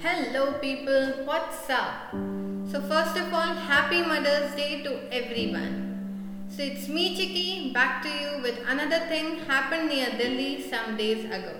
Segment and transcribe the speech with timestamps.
[0.00, 2.12] Hello, people, what's up?
[2.70, 6.46] So, first of all, happy Mother's Day to everyone.
[6.48, 11.24] So, it's me, Chiki, back to you with another thing happened near Delhi some days
[11.24, 11.54] ago.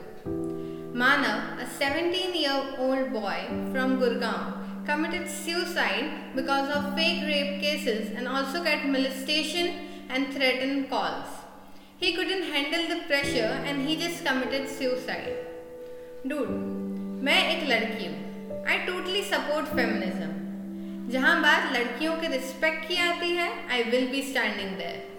[0.95, 3.41] Manav, a 17 year old boy
[3.73, 9.75] from Gurgaon, committed suicide because of fake rape cases and also got molestation
[10.09, 11.27] and threatened calls.
[11.99, 15.37] He couldn't handle the pressure and he just committed suicide.
[16.27, 16.77] Dude,
[17.27, 18.27] मैं एक लड़की हूँ
[18.68, 24.22] I totally support feminism जहाँ बात लड़कियों के respect की आती है I will be
[24.24, 25.10] standing there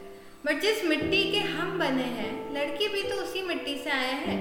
[0.47, 4.39] but जिस मिट्टी के हम बने हैं, लड़की भी तो उसी मिट्टी से आए हैं।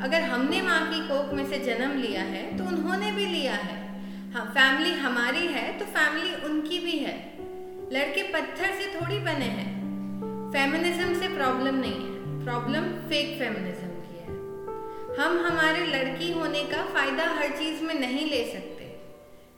[0.00, 3.76] अगर हमने माँ की कोख में से जन्म लिया है तो उन्होंने भी लिया है।
[4.34, 7.16] हाँ फैमिली हमारी है तो फैमिली उनकी भी है।
[7.92, 9.72] लड़के पत्थर से थोड़ी बने हैं।
[10.52, 13.93] फेमिनिज्म से प्रॉब्लम नहीं है। प्रॉब्लम फेक फेमिनिज्म
[15.18, 18.86] हम हमारे लड़की होने का फ़ायदा हर चीज़ में नहीं ले सकते।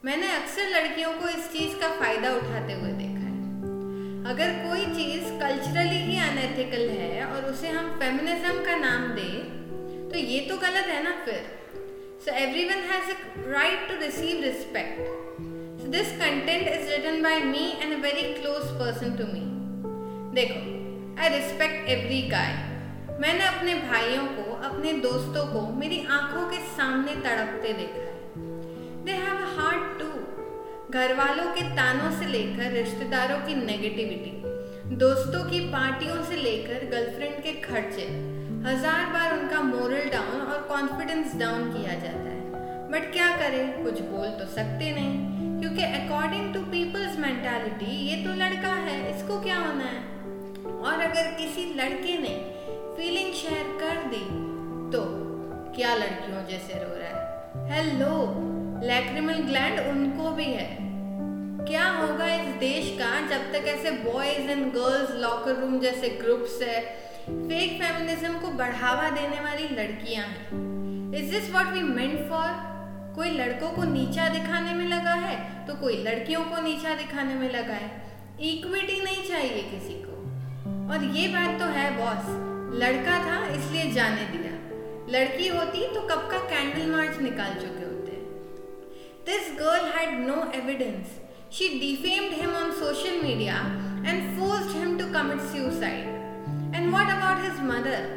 [0.05, 5.23] मैंने अक्सर लड़कियों को इस चीज़ का फ़ायदा उठाते हुए देखा है। अगर कोई चीज़
[5.39, 10.87] कल्चरली ही अनएथिकल है और उसे हम फेमिनिज्म का नाम दें तो ये तो गलत
[10.87, 11.41] है ना फिर?
[12.25, 15.03] So everyone has a right to receive respect
[15.81, 19.45] so this content is written by me and a very close person to me
[20.39, 20.61] देखो
[21.21, 22.55] आई रिस्पेक्ट एवरी गाय
[23.19, 28.15] मैंने अपने भाइयों को, अपने दोस्तों को मेरी आँखों के सामने तड़पते देखा है।
[29.05, 30.09] दे हैव हार्ट टू
[30.89, 37.41] घर वालों के तानों से लेकर रिश्तेदारों की नेगेटिविटी दोस्तों की पार्टियों से लेकर गर्लफ्रेंड
[37.43, 38.05] के खर्चे,
[38.65, 43.83] हज़ार बार उनका मोरल डाउन और कॉन्फिडेंस डाउन किया जाता है। बट क्या करें?
[43.83, 49.39] कुछ बोल तो सकते नहीं, क्योंकि अकॉर्डिंग टू पीपल्स मेंटालिटी ये तो लड़का है, इसको
[49.41, 50.01] क्या होना है?
[50.77, 52.35] और अगर किसी लड़के ने
[52.97, 54.23] फीलिंग शेयर कर दी।
[54.91, 55.01] तो
[55.75, 57.51] क्या लड़कियों जैसे रो रहा है?
[57.71, 58.23] हेलो
[58.87, 60.77] लैक्रिमल ग्लैंड उनको भी है।
[61.65, 66.61] क्या होगा इस देश का जब तक ऐसे boys and girls locker room जैसे ग्रुप्स
[66.61, 66.81] है?
[67.29, 72.49] फेक फेमिनिज्म को बढ़ावा देने वाली लड़कियाँ हैं। Is this what we meant for
[73.15, 75.67] कोई लड़कों को नीचा दिखाने में लगा है?
[75.67, 78.03] तो कोई लड़कियों को नीचा दिखाने में लगा है।
[78.41, 80.17] इक्विटी नहीं चाहिए किसी को।
[80.93, 84.55] और ये बात तो है बॉस लड़का था, इसलिए जाने दिया।
[85.09, 88.11] लड़की होती तो कब का कैंडल मार्च निकाल चुके होते।
[89.25, 91.19] This girl had no evidence
[91.53, 93.55] she defamed him on social media
[94.07, 98.15] and forced him to commit suicide and what about his mother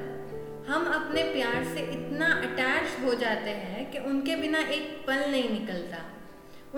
[0.68, 5.48] हम अपने प्यार से इतना अटैच हो जाते हैं कि उनके बिना एक पल नहीं
[5.50, 6.04] निकलता।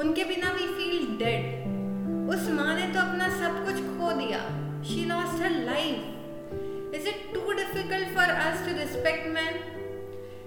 [0.01, 4.39] उनके बिना वी फील डेड उस माँ ने तो अपना सब कुछ खो दिया।
[4.85, 6.21] She lost her life
[7.03, 9.55] Is it too difficult for us to respect men?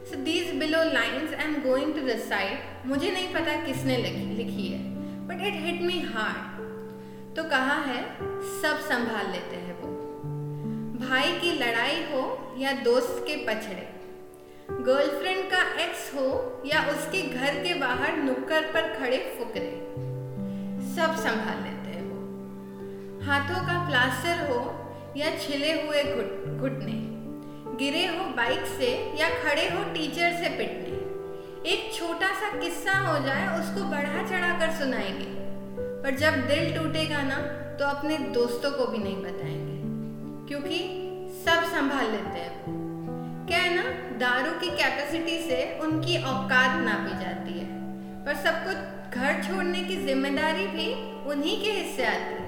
[0.09, 2.61] So these below lines I am going to recite.
[2.85, 4.79] मुझे नहीं पता किसने लिखी, है
[5.27, 8.03] but it hit me hard तो कहा है?
[8.61, 9.89] सब संभाल लेते हैं वो।
[10.99, 12.23] भाई की लड़ाई हो
[12.57, 13.89] या दोस्त के पछड़े?
[14.71, 16.29] गर्लफ्रेंड का एक्स हो
[16.65, 19.75] या उसके घर के बाहर नुक्कड़ पर खड़े फुकरे?
[20.95, 24.63] सब संभाल लेते हैं वो। हाथों का प्लास्टर हो
[25.17, 26.03] या छिले हुए
[26.57, 26.93] घुटने।
[27.75, 28.89] गिरे हो बाइक से
[29.19, 30.93] या खड़े हो टीचर से पिटने।
[31.71, 35.33] एक छोटा सा किस्सा हो जाए, उसको बढ़ा चढ़ा कर सुनाएँगे।
[36.03, 37.37] पर जब दिल टूटेगा ना
[37.79, 39.75] तो अपने दोस्तों को भी नहीं बताएँगे।
[40.47, 40.77] क्योंकि
[41.45, 42.53] सब संभाल लेते हैं
[43.47, 43.83] क्या है ना,
[44.19, 47.67] दारू की कैपेसिटी से उनकी औकात नापी जाती है।
[48.25, 48.71] पर सबको
[49.19, 50.93] घर छोड़ने की ज़िम्मेदारी भी
[51.29, 52.44] उन्हीं के हिस्से आती है।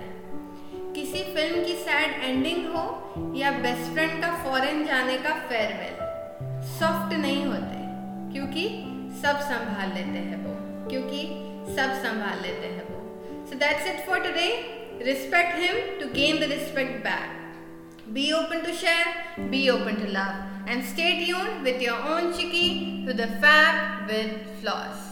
[1.07, 7.13] किसी फ़िल्म की सैड एंडिंग हो या बेस्ट फ्रेंड का फॉरेन जाने का फेयरवेल सॉफ्ट
[7.17, 7.77] नहीं होते,
[8.33, 8.63] क्योंकि
[9.21, 10.55] सब संभाल लेते हैं वो,
[10.89, 11.21] क्योंकि
[11.77, 12.99] सब संभाल लेते हैं वो।
[13.49, 14.49] So that's it for today
[15.11, 20.71] respect him to gain the respect back be open to share be open to love
[20.71, 22.65] and stay tuned with your own Chiki
[23.07, 25.06] to the Fab with Floss.